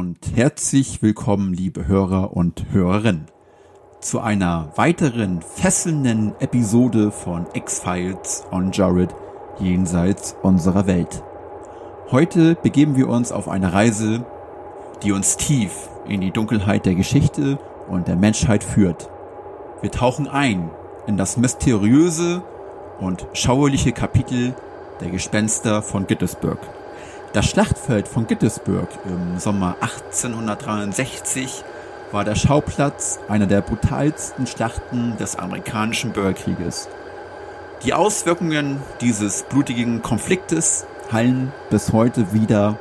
[0.00, 3.26] und herzlich willkommen, liebe Hörer und Hörerinnen,
[4.00, 9.14] zu einer weiteren fesselnden Episode von X-Files on Jared
[9.58, 11.22] jenseits unserer Welt.
[12.10, 14.24] Heute begeben wir uns auf eine Reise,
[15.02, 19.10] die uns tief in die Dunkelheit der Geschichte und der Menschheit führt.
[19.82, 20.70] Wir tauchen ein
[21.08, 22.42] in das mysteriöse
[23.00, 24.54] und schauerliche Kapitel
[25.02, 26.58] der Gespenster von Gettysburg.
[27.32, 31.62] Das Schlachtfeld von Gettysburg im Sommer 1863
[32.10, 36.88] war der Schauplatz einer der brutalsten Schlachten des amerikanischen Bürgerkrieges.
[37.84, 42.78] Die Auswirkungen dieses blutigen Konfliktes hallen bis heute wieder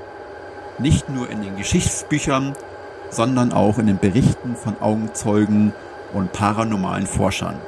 [0.80, 2.54] nicht nur in den Geschichtsbüchern,
[3.12, 5.74] sondern auch in den Berichten von Augenzeugen
[6.12, 7.60] und paranormalen Forschern.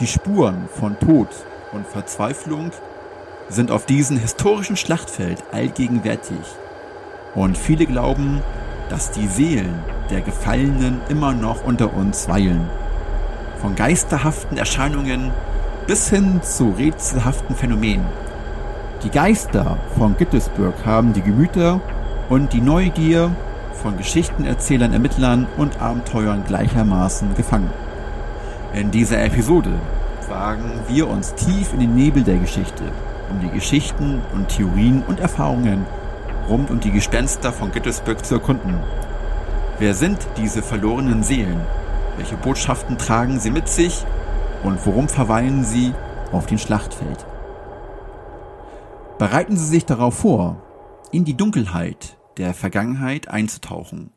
[0.00, 1.28] Die Spuren von Tod
[1.72, 2.72] und Verzweiflung
[3.50, 6.38] sind auf diesem historischen Schlachtfeld allgegenwärtig.
[7.34, 8.42] Und viele glauben,
[8.88, 9.74] dass die Seelen
[10.08, 12.68] der Gefallenen immer noch unter uns weilen.
[13.60, 15.30] Von geisterhaften Erscheinungen
[15.86, 18.06] bis hin zu rätselhaften Phänomenen.
[19.02, 21.80] Die Geister von Gettysburg haben die Gemüter
[22.28, 23.30] und die Neugier
[23.82, 27.70] von Geschichtenerzählern, Ermittlern und Abenteuern gleichermaßen gefangen.
[28.74, 29.72] In dieser Episode
[30.28, 32.84] wagen wir uns tief in den Nebel der Geschichte
[33.30, 35.86] um die Geschichten und Theorien und Erfahrungen
[36.48, 38.74] rund um die Gespenster von Gettysburg zu erkunden.
[39.78, 41.60] Wer sind diese verlorenen Seelen?
[42.16, 44.04] Welche Botschaften tragen sie mit sich?
[44.62, 45.94] Und worum verweilen sie
[46.32, 47.24] auf dem Schlachtfeld?
[49.18, 50.62] Bereiten Sie sich darauf vor,
[51.12, 54.10] in die Dunkelheit der Vergangenheit einzutauchen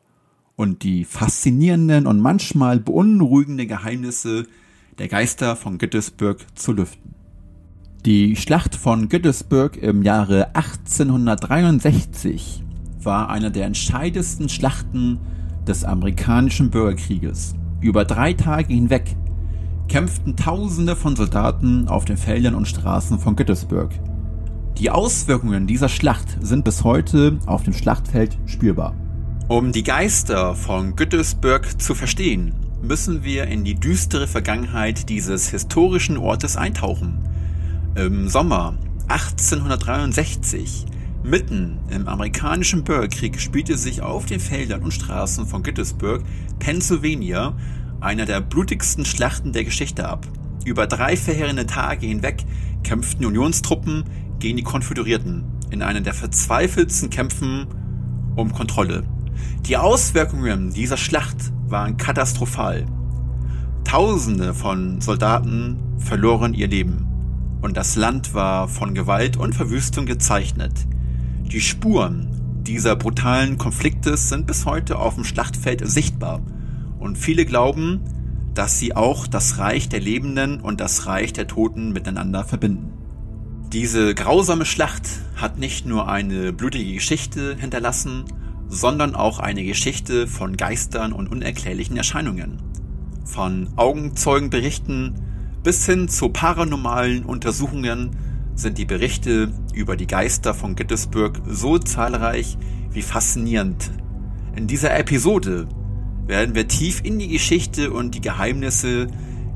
[0.56, 4.46] und die faszinierenden und manchmal beunruhigenden Geheimnisse
[4.98, 7.23] der Geister von Gettysburg zu lüften.
[8.04, 12.62] Die Schlacht von Gettysburg im Jahre 1863
[13.02, 15.18] war eine der entscheidendsten Schlachten
[15.66, 17.54] des amerikanischen Bürgerkrieges.
[17.80, 19.16] Über drei Tage hinweg
[19.88, 23.90] kämpften Tausende von Soldaten auf den Feldern und Straßen von Gettysburg.
[24.76, 28.94] Die Auswirkungen dieser Schlacht sind bis heute auf dem Schlachtfeld spürbar.
[29.48, 36.18] Um die Geister von Gettysburg zu verstehen, müssen wir in die düstere Vergangenheit dieses historischen
[36.18, 37.32] Ortes eintauchen.
[37.96, 38.74] Im Sommer
[39.06, 40.84] 1863,
[41.22, 46.24] mitten im amerikanischen Bürgerkrieg, spielte sich auf den Feldern und Straßen von Gettysburg,
[46.58, 47.56] Pennsylvania,
[48.00, 50.26] einer der blutigsten Schlachten der Geschichte ab.
[50.64, 52.44] Über drei verheerende Tage hinweg
[52.82, 54.02] kämpften Unionstruppen
[54.40, 57.68] gegen die Konföderierten in einer der verzweifeltsten Kämpfen
[58.34, 59.04] um Kontrolle.
[59.66, 62.86] Die Auswirkungen dieser Schlacht waren katastrophal.
[63.84, 67.13] Tausende von Soldaten verloren ihr Leben
[67.64, 70.72] und das Land war von Gewalt und Verwüstung gezeichnet.
[71.50, 72.28] Die Spuren
[72.62, 76.42] dieser brutalen Konfliktes sind bis heute auf dem Schlachtfeld sichtbar
[76.98, 78.00] und viele glauben,
[78.52, 82.92] dass sie auch das Reich der Lebenden und das Reich der Toten miteinander verbinden.
[83.72, 88.24] Diese grausame Schlacht hat nicht nur eine blutige Geschichte hinterlassen,
[88.68, 92.58] sondern auch eine Geschichte von Geistern und unerklärlichen Erscheinungen.
[93.24, 95.14] Von Augenzeugenberichten
[95.64, 98.10] bis hin zu paranormalen Untersuchungen
[98.54, 102.58] sind die Berichte über die Geister von Gettysburg so zahlreich
[102.92, 103.90] wie faszinierend.
[104.54, 105.66] In dieser Episode
[106.26, 109.06] werden wir tief in die Geschichte und die Geheimnisse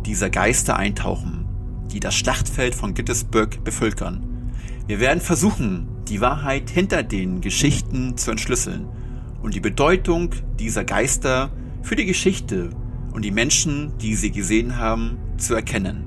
[0.07, 1.47] dieser Geister eintauchen,
[1.93, 4.51] die das Schlachtfeld von Gettysburg bevölkern.
[4.87, 8.89] Wir werden versuchen, die Wahrheit hinter den Geschichten zu entschlüsseln
[9.43, 11.53] und die Bedeutung dieser Geister
[11.83, 12.71] für die Geschichte
[13.13, 16.05] und die Menschen, die sie gesehen haben, zu erkennen.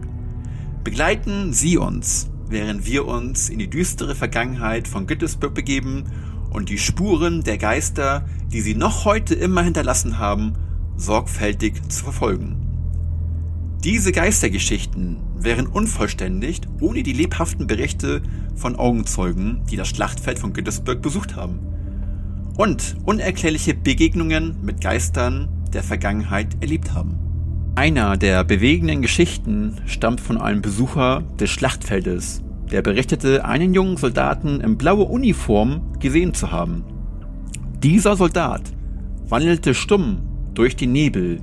[0.83, 6.05] Begleiten Sie uns, während wir uns in die düstere Vergangenheit von Gettysburg begeben
[6.51, 10.53] und die Spuren der Geister, die sie noch heute immer hinterlassen haben,
[10.97, 12.57] sorgfältig zu verfolgen.
[13.83, 18.21] Diese Geistergeschichten wären unvollständig ohne die lebhaften Berichte
[18.55, 21.59] von Augenzeugen, die das Schlachtfeld von Gettysburg besucht haben.
[22.57, 27.30] Und unerklärliche Begegnungen mit Geistern der Vergangenheit erlebt haben.
[27.75, 34.59] Einer der bewegenden Geschichten stammt von einem Besucher des Schlachtfeldes, der berichtete, einen jungen Soldaten
[34.59, 36.83] in blauer Uniform gesehen zu haben.
[37.81, 38.61] Dieser Soldat
[39.29, 40.17] wandelte stumm
[40.53, 41.39] durch den Nebel,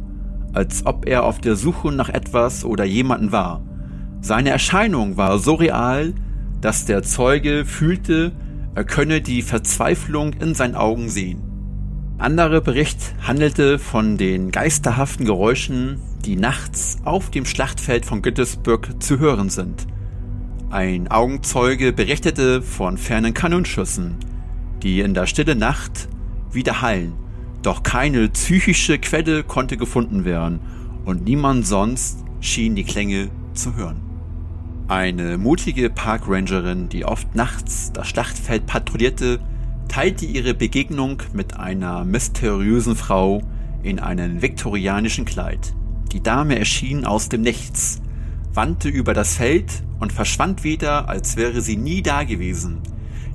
[0.52, 3.62] als ob er auf der Suche nach etwas oder jemanden war.
[4.20, 6.12] Seine Erscheinung war so real,
[6.60, 8.32] dass der Zeuge fühlte,
[8.74, 11.47] er könne die Verzweiflung in seinen Augen sehen.
[12.18, 19.20] Andere Bericht handelte von den geisterhaften Geräuschen, die nachts auf dem Schlachtfeld von Gettysburg zu
[19.20, 19.86] hören sind.
[20.68, 24.16] Ein Augenzeuge berichtete von fernen Kanonschüssen,
[24.82, 26.08] die in der stille Nacht
[26.50, 27.12] widerhallen.
[27.62, 30.58] Doch keine psychische Quelle konnte gefunden werden
[31.04, 34.00] und niemand sonst schien die Klänge zu hören.
[34.88, 39.38] Eine mutige Parkrangerin, die oft nachts das Schlachtfeld patrouillierte,
[39.88, 43.42] teilte ihre Begegnung mit einer mysteriösen Frau
[43.82, 45.74] in einem viktorianischen Kleid.
[46.12, 48.00] Die Dame erschien aus dem Nichts,
[48.54, 52.80] wandte über das Feld und verschwand wieder, als wäre sie nie da gewesen.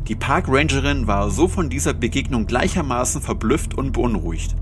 [0.07, 4.55] Die Parkrangerin war so von dieser Begegnung gleichermaßen verblüfft und beunruhigt.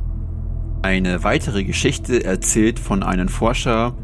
[0.84, 3.96] Eine weitere Geschichte erzählt von einem Forscher,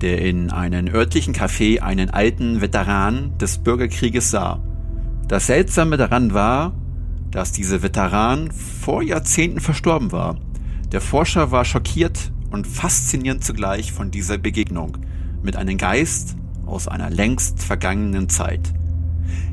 [0.00, 4.62] der in einem örtlichen Café einen alten Veteran des Bürgerkrieges sah.
[5.28, 6.72] Das Seltsame daran war,
[7.36, 10.38] dass dieser Veteran vor Jahrzehnten verstorben war.
[10.90, 14.96] Der Forscher war schockiert und faszinierend zugleich von dieser Begegnung
[15.42, 16.34] mit einem Geist
[16.64, 18.72] aus einer längst vergangenen Zeit.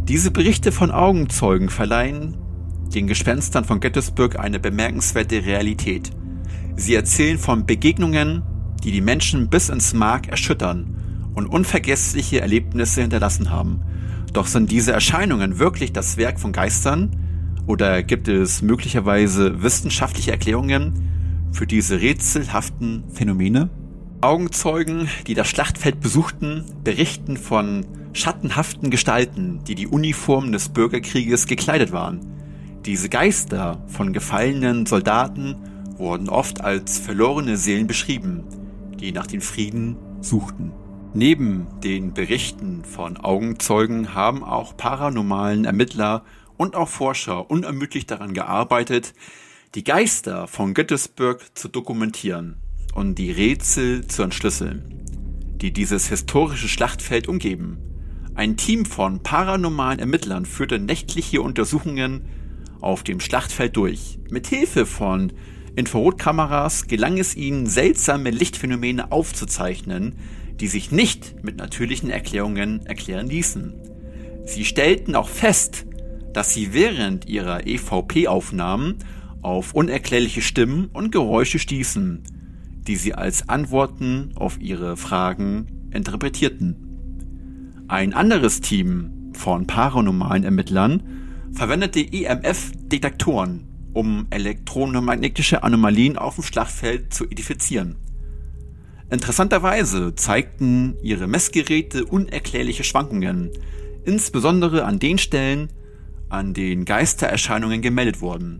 [0.07, 2.37] Diese Berichte von Augenzeugen verleihen
[2.95, 6.09] den Gespenstern von Gettysburg eine bemerkenswerte Realität.
[6.77, 8.43] Sie erzählen von Begegnungen,
[8.81, 13.81] die die Menschen bis ins Mark erschüttern und unvergessliche Erlebnisse hinterlassen haben.
[14.31, 17.22] Doch sind diese Erscheinungen wirklich das Werk von Geistern?
[17.65, 23.69] Oder gibt es möglicherweise wissenschaftliche Erklärungen für diese rätselhaften Phänomene?
[24.19, 31.91] Augenzeugen, die das Schlachtfeld besuchten, berichten von schattenhaften Gestalten, die die Uniformen des Bürgerkrieges gekleidet
[31.91, 32.19] waren.
[32.85, 35.55] Diese Geister von gefallenen Soldaten
[35.97, 38.43] wurden oft als verlorene Seelen beschrieben,
[38.99, 40.73] die nach dem Frieden suchten.
[41.13, 46.23] Neben den Berichten von Augenzeugen haben auch paranormalen Ermittler
[46.57, 49.13] und auch Forscher unermüdlich daran gearbeitet,
[49.75, 52.57] die Geister von Gettysburg zu dokumentieren
[52.93, 55.03] und die Rätsel zu entschlüsseln,
[55.61, 57.77] die dieses historische Schlachtfeld umgeben.
[58.35, 62.25] Ein Team von paranormalen Ermittlern führte nächtliche Untersuchungen
[62.81, 64.19] auf dem Schlachtfeld durch.
[64.29, 65.33] Mit Hilfe von
[65.75, 70.15] Infrarotkameras gelang es ihnen, seltsame Lichtphänomene aufzuzeichnen,
[70.59, 73.73] die sich nicht mit natürlichen Erklärungen erklären ließen.
[74.45, 75.85] Sie stellten auch fest,
[76.33, 78.95] dass sie während ihrer EVP-Aufnahmen
[79.41, 82.23] auf unerklärliche Stimmen und Geräusche stießen,
[82.87, 87.85] die sie als Antworten auf ihre Fragen interpretierten.
[87.87, 91.03] Ein anderes Team von paranormalen Ermittlern
[91.51, 97.97] verwendete EMF-Detektoren, um elektromagnetische Anomalien auf dem Schlachtfeld zu identifizieren.
[99.09, 103.51] Interessanterweise zeigten ihre Messgeräte unerklärliche Schwankungen,
[104.05, 105.69] insbesondere an den Stellen,
[106.33, 108.59] an denen Geistererscheinungen gemeldet wurden.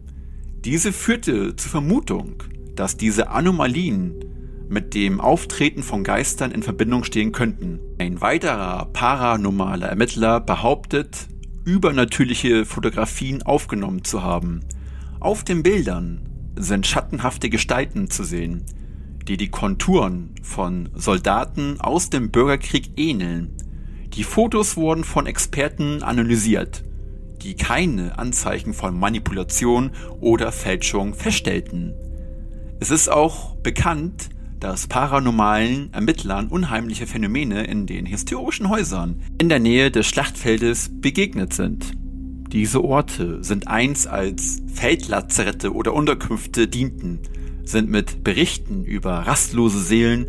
[0.64, 2.44] Diese führte zur Vermutung,
[2.75, 4.14] dass diese Anomalien
[4.70, 7.80] mit dem Auftreten von Geistern in Verbindung stehen könnten.
[8.00, 11.28] Ein weiterer paranormaler Ermittler behauptet,
[11.66, 14.62] übernatürliche Fotografien aufgenommen zu haben.
[15.20, 18.64] Auf den Bildern sind schattenhafte Gestalten zu sehen,
[19.28, 23.52] die die Konturen von Soldaten aus dem Bürgerkrieg ähneln.
[24.14, 26.84] Die Fotos wurden von Experten analysiert,
[27.44, 29.92] die keine Anzeichen von Manipulation
[30.22, 31.94] oder Fälschung feststellten.
[32.80, 34.29] Es ist auch bekannt,
[34.60, 41.53] dass paranormalen Ermittlern unheimliche Phänomene in den historischen Häusern in der Nähe des Schlachtfeldes begegnet
[41.53, 41.91] sind.
[42.53, 47.20] Diese Orte sind einst als Feldlazarette oder Unterkünfte dienten,
[47.65, 50.27] sind mit Berichten über rastlose Seelen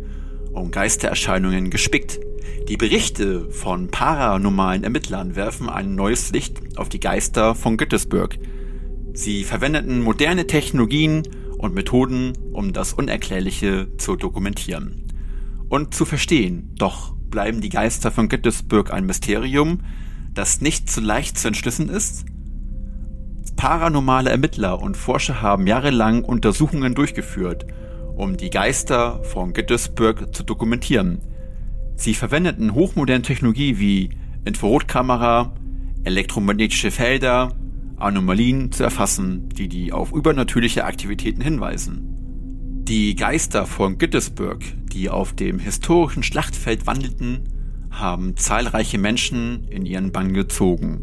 [0.51, 2.19] und Geistererscheinungen gespickt.
[2.67, 8.37] Die Berichte von paranormalen Ermittlern werfen ein neues Licht auf die Geister von Göttesburg.
[9.13, 11.23] Sie verwendeten moderne Technologien
[11.57, 15.03] und Methoden, um das Unerklärliche zu dokumentieren
[15.69, 16.71] und zu verstehen.
[16.77, 19.81] Doch bleiben die Geister von Gettysburg ein Mysterium,
[20.33, 22.25] das nicht so leicht zu entschlüsseln ist?
[23.55, 27.65] Paranormale Ermittler und Forscher haben jahrelang Untersuchungen durchgeführt,
[28.15, 31.21] um die Geister von Gettysburg zu dokumentieren.
[31.95, 34.09] Sie verwendeten hochmoderne Technologie wie
[34.45, 35.53] Infrarotkamera,
[36.03, 37.55] elektromagnetische Felder
[37.97, 42.11] Anomalien zu erfassen, die die auf übernatürliche Aktivitäten hinweisen.
[42.87, 47.43] Die Geister von Gettysburg, die auf dem historischen Schlachtfeld wandelten,
[47.89, 51.01] haben zahlreiche Menschen in ihren Bann gezogen.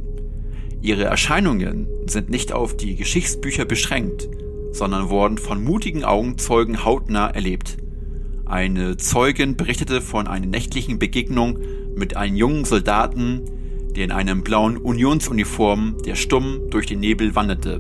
[0.83, 4.29] Ihre Erscheinungen sind nicht auf die Geschichtsbücher beschränkt,
[4.73, 7.79] sondern wurden von mutigen Augenzeugen hautnah erlebt.
[8.53, 11.59] Eine Zeugin berichtete von einer nächtlichen Begegnung
[11.97, 13.41] mit einem jungen Soldaten,
[13.97, 17.79] der in einem blauen Unionsuniform, der stumm durch den Nebel wanderte.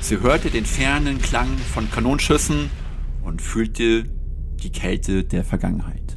[0.00, 2.70] Sie hörte den fernen Klang von Kanonschüssen
[3.22, 4.04] und fühlte
[4.62, 6.16] die Kälte der Vergangenheit.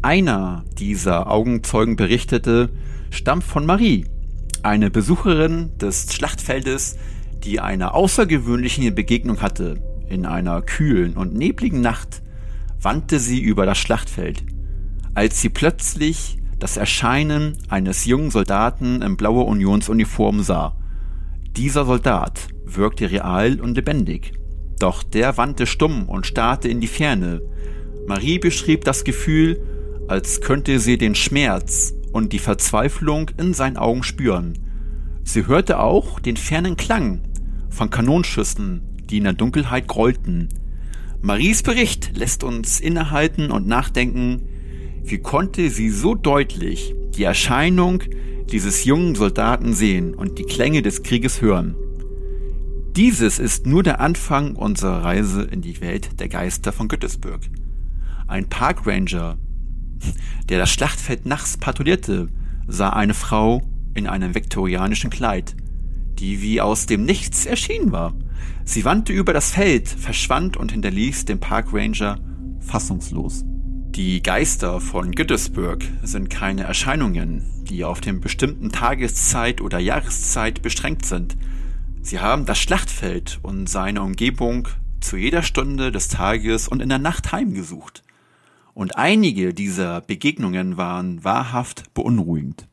[0.00, 2.70] Einer dieser Augenzeugen berichtete,
[3.10, 4.06] stammt von Marie,
[4.62, 6.96] eine Besucherin des Schlachtfeldes,
[7.44, 9.74] die eine außergewöhnliche Begegnung hatte.
[10.08, 12.22] In einer kühlen und nebligen Nacht
[12.80, 14.44] wandte sie über das Schlachtfeld,
[15.14, 20.76] als sie plötzlich das Erscheinen eines jungen Soldaten in blauer Unionsuniform sah.
[21.56, 24.32] Dieser Soldat wirkte real und lebendig,
[24.78, 27.42] doch der wandte stumm und starrte in die Ferne.
[28.06, 29.60] Marie beschrieb das Gefühl,
[30.08, 34.58] als könnte sie den Schmerz und die Verzweiflung in seinen Augen spüren.
[35.22, 37.22] Sie hörte auch den fernen Klang
[37.68, 40.48] von Kanonschüssen, die in der Dunkelheit grollten.
[41.22, 44.42] Maries Bericht lässt uns innehalten und nachdenken,
[45.04, 48.02] wie konnte sie so deutlich die Erscheinung
[48.50, 51.76] dieses jungen Soldaten sehen und die Klänge des Krieges hören.
[52.96, 57.42] Dieses ist nur der Anfang unserer Reise in die Welt der Geister von Güttesburg.
[58.26, 59.36] Ein Parkranger,
[60.48, 62.28] der das Schlachtfeld nachts patrouillierte,
[62.66, 63.62] sah eine Frau
[63.94, 65.54] in einem viktorianischen Kleid,
[66.18, 68.14] die wie aus dem Nichts erschienen war.
[68.64, 72.18] Sie wandte über das Feld, verschwand und hinterließ den Parkranger
[72.60, 73.44] fassungslos.
[73.90, 81.06] Die Geister von Gütesburg sind keine Erscheinungen, die auf dem bestimmten Tageszeit oder Jahreszeit beschränkt
[81.06, 81.36] sind.
[82.00, 84.68] Sie haben das Schlachtfeld und seine Umgebung
[85.00, 88.02] zu jeder Stunde des Tages und in der Nacht heimgesucht.
[88.74, 92.68] Und einige dieser Begegnungen waren wahrhaft beunruhigend.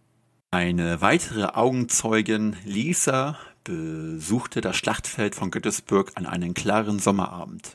[0.52, 7.74] Eine weitere Augenzeugin, Lisa, besuchte das Schlachtfeld von Göttesburg an einem klaren Sommerabend.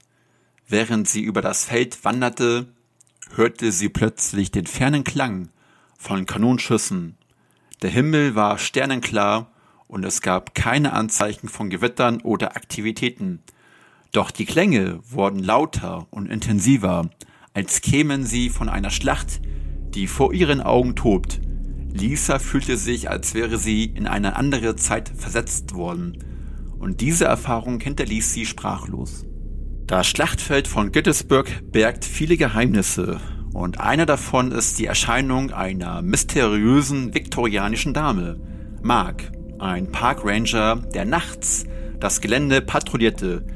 [0.66, 2.66] Während sie über das Feld wanderte,
[3.34, 5.50] hörte sie plötzlich den fernen Klang
[5.98, 7.18] von Kanonschüssen.
[7.82, 9.50] Der Himmel war sternenklar
[9.86, 13.42] und es gab keine Anzeichen von Gewittern oder Aktivitäten.
[14.12, 17.10] Doch die Klänge wurden lauter und intensiver,
[17.52, 19.42] als kämen sie von einer Schlacht,
[19.94, 21.42] die vor ihren Augen tobt.
[21.92, 26.18] Lisa fühlte sich, als wäre sie in eine andere Zeit versetzt worden,
[26.78, 29.24] und diese Erfahrung hinterließ sie sprachlos.
[29.86, 33.20] Das Schlachtfeld von Gettysburg bergt viele Geheimnisse
[33.52, 38.40] und einer davon ist die Erscheinung einer mysteriösen viktorianischen Dame,
[38.82, 41.64] Mark, ein Parkranger, der nachts
[42.00, 43.46] das Gelände patrouillierte,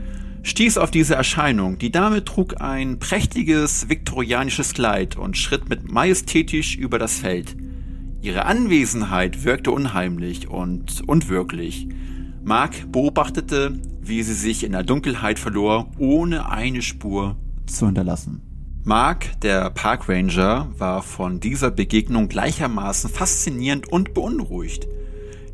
[0.42, 1.78] stieß auf diese Erscheinung.
[1.78, 7.56] Die Dame trug ein prächtiges viktorianisches Kleid und schritt mit majestätisch über das Feld.
[8.20, 11.88] Ihre Anwesenheit wirkte unheimlich und unwirklich.
[12.44, 18.42] Mark beobachtete, wie sie sich in der Dunkelheit verlor, ohne eine Spur zu hinterlassen.
[18.84, 24.86] Mark, der Parkranger, war von dieser Begegnung gleichermaßen faszinierend und beunruhigt.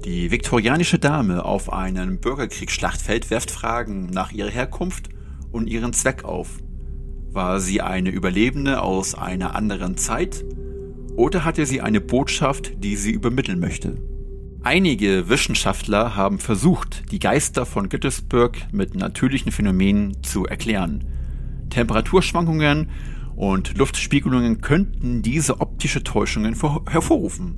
[0.04, 5.08] Die viktorianische Dame auf einem Bürgerkriegsschlachtfeld werft Fragen nach ihrer Herkunft
[5.50, 6.58] und ihren Zweck auf.
[7.30, 10.44] War sie eine Überlebende aus einer anderen Zeit
[11.16, 13.96] oder hatte sie eine Botschaft, die sie übermitteln möchte?
[14.64, 21.04] Einige Wissenschaftler haben versucht, die Geister von Gettysburg mit natürlichen Phänomenen zu erklären.
[21.70, 22.88] Temperaturschwankungen
[23.34, 26.54] und Luftspiegelungen könnten diese optische Täuschungen
[26.88, 27.56] hervorrufen.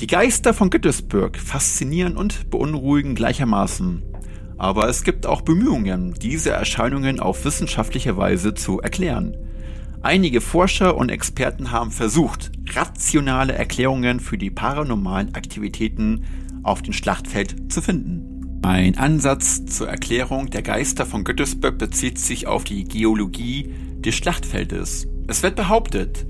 [0.00, 4.02] Die Geister von Gettysburg faszinieren und beunruhigen gleichermaßen.
[4.58, 9.36] Aber es gibt auch Bemühungen, diese Erscheinungen auf wissenschaftliche Weise zu erklären.
[10.04, 16.24] Einige Forscher und Experten haben versucht, rationale Erklärungen für die paranormalen Aktivitäten
[16.64, 18.60] auf dem Schlachtfeld zu finden.
[18.62, 25.06] Ein Ansatz zur Erklärung der Geister von Göttesburg bezieht sich auf die Geologie des Schlachtfeldes.
[25.28, 26.26] Es wird behauptet,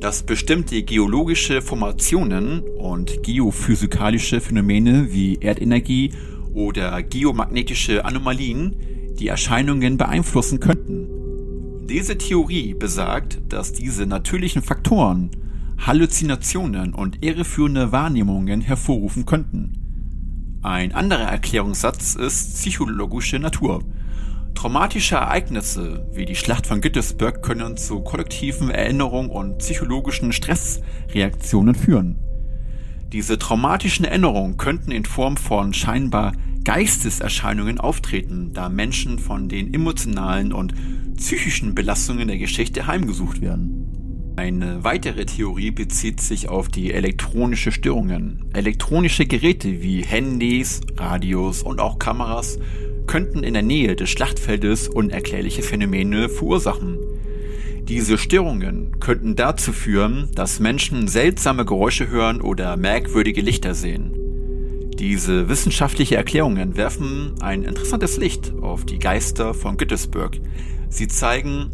[0.00, 6.14] dass bestimmte geologische Formationen und geophysikalische Phänomene wie Erdenergie
[6.54, 8.76] oder geomagnetische Anomalien
[9.18, 11.19] die Erscheinungen beeinflussen könnten.
[11.90, 15.30] Diese Theorie besagt, dass diese natürlichen Faktoren
[15.76, 20.60] Halluzinationen und irreführende Wahrnehmungen hervorrufen könnten.
[20.62, 23.82] Ein anderer Erklärungssatz ist psychologische Natur.
[24.54, 32.20] Traumatische Ereignisse wie die Schlacht von Gettysburg können zu kollektiven Erinnerungen und psychologischen Stressreaktionen führen.
[33.12, 40.52] Diese traumatischen Erinnerungen könnten in Form von scheinbar Geisteserscheinungen auftreten, da Menschen von den emotionalen
[40.52, 40.74] und
[41.16, 44.34] psychischen Belastungen der Geschichte heimgesucht werden.
[44.36, 48.46] Eine weitere Theorie bezieht sich auf die elektronische Störungen.
[48.54, 52.58] Elektronische Geräte wie Handys, Radios und auch Kameras
[53.06, 56.98] könnten in der Nähe des Schlachtfeldes unerklärliche Phänomene verursachen.
[57.82, 64.19] Diese Störungen könnten dazu führen, dass Menschen seltsame Geräusche hören oder merkwürdige Lichter sehen.
[65.00, 70.38] Diese wissenschaftliche Erklärungen werfen ein interessantes Licht auf die Geister von Gettysburg.
[70.90, 71.70] Sie zeigen,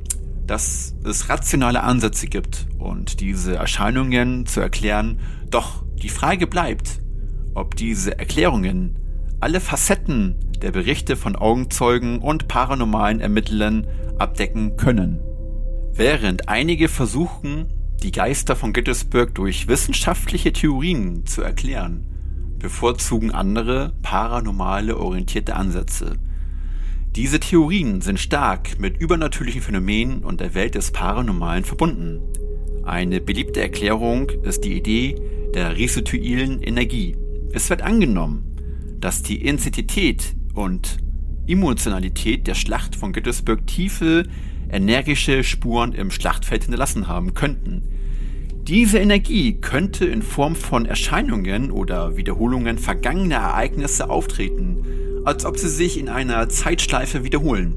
[0.46, 5.18] dass es rationale Ansätze gibt und diese Erscheinungen zu erklären,
[5.50, 7.00] doch die Frage bleibt,
[7.52, 8.96] ob diese Erklärungen
[9.40, 13.88] alle Facetten der Berichte von Augenzeugen und paranormalen Ermittlern
[14.20, 15.18] abdecken können.
[15.92, 17.66] Während einige versuchen,
[18.04, 22.06] die Geister von Gettysburg durch wissenschaftliche Theorien zu erklären,
[22.66, 26.16] bevorzugen andere paranormale orientierte Ansätze.
[27.14, 32.18] Diese Theorien sind stark mit übernatürlichen Phänomenen und der Welt des Paranormalen verbunden.
[32.82, 35.14] Eine beliebte Erklärung ist die Idee
[35.54, 37.16] der residuilen Energie.
[37.52, 38.42] Es wird angenommen,
[38.98, 40.98] dass die Intensität und
[41.46, 44.24] Emotionalität der Schlacht von Gettysburg tiefe,
[44.68, 47.84] energische Spuren im Schlachtfeld hinterlassen haben könnten.
[48.66, 54.84] Diese Energie könnte in Form von Erscheinungen oder Wiederholungen vergangener Ereignisse auftreten,
[55.24, 57.74] als ob sie sich in einer Zeitschleife wiederholen.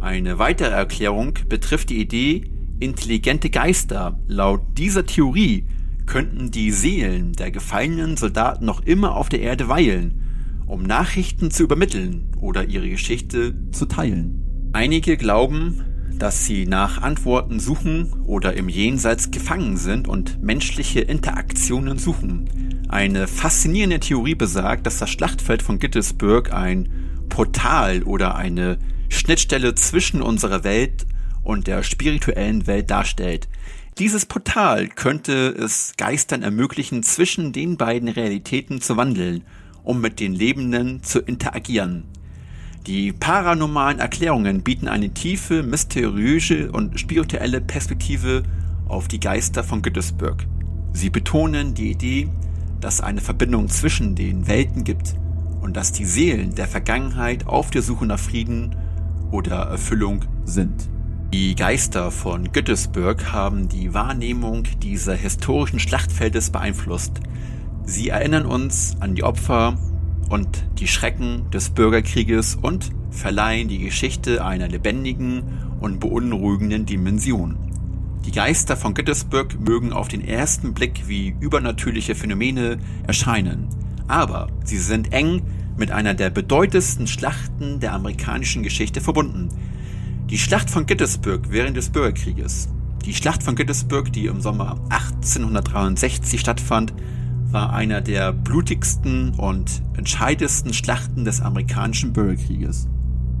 [0.00, 4.18] Eine weitere Erklärung betrifft die Idee, intelligente Geister.
[4.28, 5.64] Laut dieser Theorie
[6.06, 10.22] könnten die Seelen der gefallenen Soldaten noch immer auf der Erde weilen
[10.66, 14.70] um Nachrichten zu übermitteln oder ihre Geschichte zu teilen.
[14.72, 15.84] Einige glauben,
[16.18, 22.84] dass sie nach Antworten suchen oder im Jenseits gefangen sind und menschliche Interaktionen suchen.
[22.88, 26.88] Eine faszinierende Theorie besagt, dass das Schlachtfeld von Gettysburg ein
[27.28, 31.06] Portal oder eine Schnittstelle zwischen unserer Welt
[31.42, 33.48] und der spirituellen Welt darstellt.
[33.98, 39.42] Dieses Portal könnte es Geistern ermöglichen, zwischen den beiden Realitäten zu wandeln
[39.86, 42.04] um mit den Lebenden zu interagieren.
[42.86, 48.44] Die paranormalen Erklärungen bieten eine tiefe, mysteriöse und spirituelle Perspektive
[48.86, 50.46] auf die Geister von Gettysburg.
[50.92, 52.28] Sie betonen die Idee,
[52.80, 55.16] dass eine Verbindung zwischen den Welten gibt
[55.60, 58.76] und dass die Seelen der Vergangenheit auf der Suche nach Frieden
[59.32, 60.88] oder Erfüllung sind.
[61.32, 67.18] Die Geister von Gettysburg haben die Wahrnehmung dieser historischen Schlachtfeldes beeinflusst.
[67.84, 69.76] Sie erinnern uns an die Opfer
[70.28, 75.42] und die Schrecken des Bürgerkrieges und verleihen die Geschichte einer lebendigen
[75.80, 77.56] und beunruhigenden Dimension.
[78.24, 83.68] Die Geister von Gettysburg mögen auf den ersten Blick wie übernatürliche Phänomene erscheinen,
[84.08, 85.42] aber sie sind eng
[85.76, 89.48] mit einer der bedeutendsten Schlachten der amerikanischen Geschichte verbunden.
[90.30, 92.68] Die Schlacht von Gettysburg während des Bürgerkrieges.
[93.04, 96.92] Die Schlacht von Gettysburg, die im Sommer 1863 stattfand,
[97.50, 102.88] war einer der blutigsten und entscheidendsten Schlachten des amerikanischen Bürgerkrieges.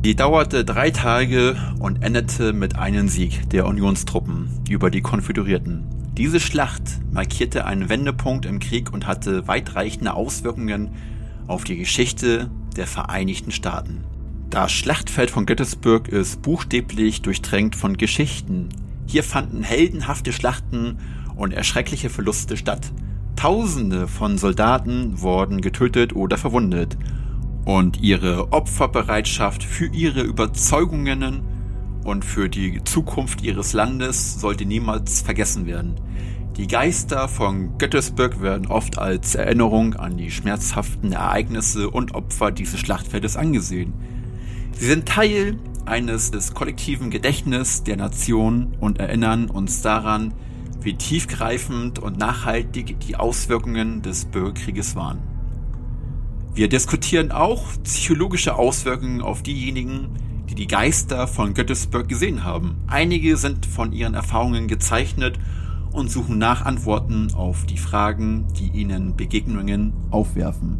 [0.04, 5.84] Die dauerte drei Tage und endete mit einem Sieg der Unionstruppen über die Konföderierten.
[6.16, 10.90] Diese Schlacht markierte einen Wendepunkt im Krieg und hatte weitreichende Auswirkungen
[11.46, 14.04] auf die Geschichte der Vereinigten Staaten.
[14.48, 18.68] Das Schlachtfeld von Gettysburg ist buchstäblich durchtränkt von Geschichten.
[19.06, 20.98] Hier fanden heldenhafte Schlachten
[21.34, 22.92] und erschreckliche Verluste statt.
[23.36, 26.96] Tausende von Soldaten wurden getötet oder verwundet
[27.66, 31.42] und ihre Opferbereitschaft für ihre Überzeugungen
[32.04, 35.96] und für die Zukunft ihres Landes sollte niemals vergessen werden.
[36.56, 42.80] Die Geister von Göttesburg werden oft als Erinnerung an die schmerzhaften Ereignisse und Opfer dieses
[42.80, 43.92] Schlachtfeldes angesehen.
[44.72, 50.32] Sie sind Teil eines des kollektiven Gedächtnisses der Nation und erinnern uns daran,
[50.86, 55.18] wie tiefgreifend und nachhaltig die Auswirkungen des Bürgerkrieges waren.
[56.54, 60.08] Wir diskutieren auch psychologische Auswirkungen auf diejenigen,
[60.48, 62.76] die die Geister von Göttesburg gesehen haben.
[62.86, 65.38] Einige sind von ihren Erfahrungen gezeichnet
[65.90, 70.78] und suchen nach Antworten auf die Fragen, die ihnen Begegnungen aufwerfen.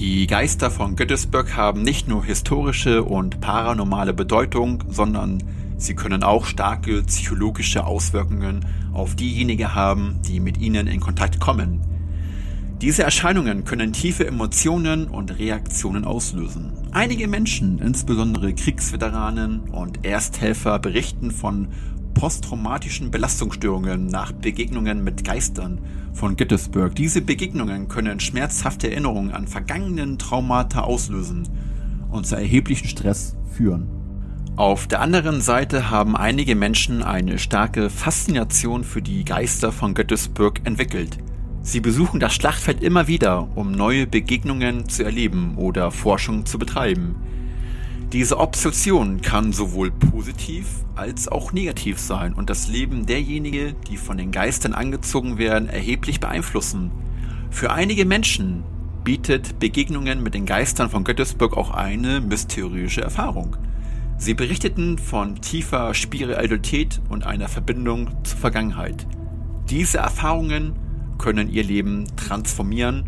[0.00, 5.42] Die Geister von Göttesburg haben nicht nur historische und paranormale Bedeutung, sondern
[5.76, 11.80] Sie können auch starke psychologische Auswirkungen auf diejenigen haben, die mit ihnen in Kontakt kommen.
[12.80, 16.72] Diese Erscheinungen können tiefe Emotionen und Reaktionen auslösen.
[16.92, 21.68] Einige Menschen, insbesondere Kriegsveteranen und Ersthelfer, berichten von
[22.14, 25.80] posttraumatischen Belastungsstörungen nach Begegnungen mit Geistern
[26.12, 26.94] von Gettysburg.
[26.94, 31.48] Diese Begegnungen können schmerzhafte Erinnerungen an vergangenen Traumata auslösen
[32.10, 34.03] und zu erheblichen Stress führen.
[34.56, 40.60] Auf der anderen Seite haben einige Menschen eine starke Faszination für die Geister von Göttesburg
[40.62, 41.18] entwickelt.
[41.62, 47.16] Sie besuchen das Schlachtfeld immer wieder, um neue Begegnungen zu erleben oder Forschung zu betreiben.
[48.12, 54.18] Diese Obsession kann sowohl positiv als auch negativ sein und das Leben derjenigen, die von
[54.18, 56.92] den Geistern angezogen werden, erheblich beeinflussen.
[57.50, 58.62] Für einige Menschen
[59.02, 63.56] bietet Begegnungen mit den Geistern von Göttesburg auch eine mysteriöse Erfahrung.
[64.16, 69.06] Sie berichteten von tiefer Spiritualität und einer Verbindung zur Vergangenheit.
[69.68, 70.74] Diese Erfahrungen
[71.18, 73.04] können ihr Leben transformieren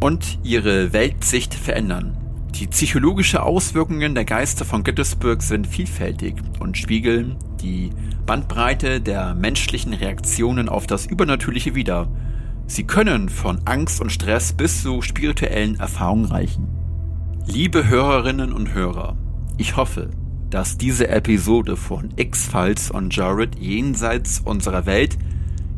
[0.00, 2.16] und ihre Weltsicht verändern.
[2.54, 7.90] Die psychologische Auswirkungen der Geister von Gettysburg sind vielfältig und spiegeln die
[8.26, 12.08] Bandbreite der menschlichen Reaktionen auf das Übernatürliche wider.
[12.66, 16.68] Sie können von Angst und Stress bis zu spirituellen Erfahrungen reichen.
[17.46, 19.16] Liebe Hörerinnen und Hörer,
[19.58, 20.10] ich hoffe,
[20.54, 25.18] dass diese Episode von X-Files und Jared jenseits unserer Welt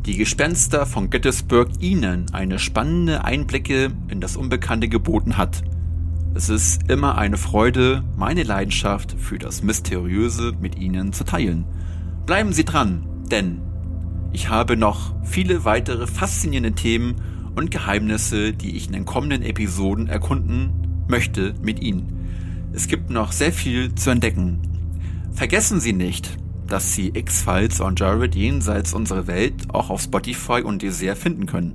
[0.05, 5.63] die Gespenster von Gettysburg Ihnen eine spannende Einblicke in das Unbekannte geboten hat–
[6.37, 11.65] es ist immer eine Freude, meine Leidenschaft für das Mysteriöse mit Ihnen zu teilen.
[12.27, 13.59] Bleiben Sie dran, denn
[14.33, 17.15] ich habe noch viele weitere faszinierende Themen
[17.55, 22.16] und Geheimnisse, die ich in den kommenden Episoden erkunden möchte mit Ihnen.
[22.77, 24.59] Es gibt noch sehr viel zu entdecken.
[25.33, 26.37] Vergessen Sie nicht,
[26.67, 31.73] dass Sie X-Files und Jared jenseits unserer Welt auch auf Spotify und Desert finden können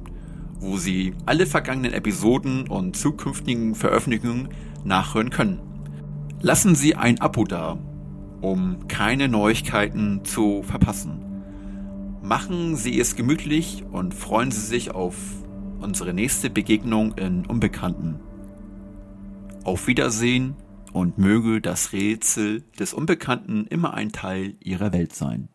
[0.62, 4.48] wo Sie alle vergangenen Episoden und zukünftigen Veröffentlichungen
[4.84, 5.58] nachhören können.
[6.40, 7.78] Lassen Sie ein Abo da,
[8.40, 11.18] um keine Neuigkeiten zu verpassen.
[12.22, 15.16] Machen Sie es gemütlich und freuen Sie sich auf
[15.80, 18.20] unsere nächste Begegnung in Unbekannten.
[19.64, 20.54] Auf Wiedersehen
[20.92, 25.48] und möge das Rätsel des Unbekannten immer ein Teil Ihrer Welt sein.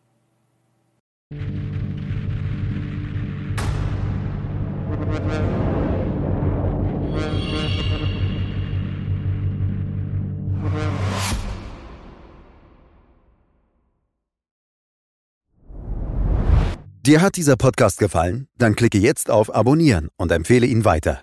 [17.06, 18.48] Dir hat dieser Podcast gefallen?
[18.58, 21.22] Dann klicke jetzt auf Abonnieren und empfehle ihn weiter.